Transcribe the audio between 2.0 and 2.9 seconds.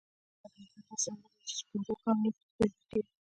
هم نه پکې پیدا